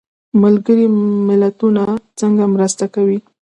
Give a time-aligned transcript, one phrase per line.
[0.41, 0.85] ملګري
[1.27, 1.83] ملتونه
[2.19, 3.17] څنګه مرسته کوي؟